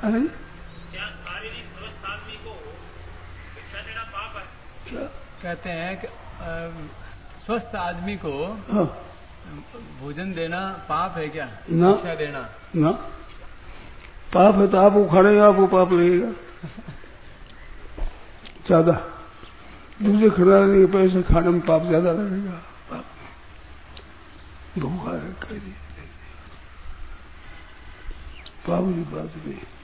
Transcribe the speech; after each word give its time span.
क्या 0.00 0.10
है 0.10 0.20
कहते 5.42 5.70
हैं 5.70 6.00
कि 6.00 6.06
स्वस्थ 7.46 7.74
आदमी 7.76 8.16
को 8.16 8.30
हाँ। 8.72 8.84
भोजन 10.00 10.32
देना 10.34 10.60
पाप 10.88 11.16
है 11.18 11.28
क्या? 11.28 11.48
ना। 11.70 11.92
शिक्षा 11.92 12.14
देना? 12.14 12.40
ना। 12.76 12.90
पाप 14.34 14.54
है 14.54 14.66
तो 14.68 14.78
आप 14.78 14.96
उखाड़ेगा 14.96 15.48
आपको 15.48 15.66
पाप 15.66 15.92
लगेगा। 15.92 16.30
ज़्यादा। 18.66 18.92
दूसरे 20.02 20.30
खड़ा 20.30 20.60
के 20.66 20.86
पैसे 20.86 21.22
खाने 21.22 21.48
में 21.48 21.60
पाप 21.60 21.82
ज़्यादा 21.82 22.12
लगेगा। 22.12 22.56
पाप। 22.90 23.04
भूखा 24.78 25.10
है 25.10 25.32
कह 25.42 25.54
पाप 28.68 28.84
की 28.84 29.04
बात 29.14 29.36
नहीं। 29.46 29.79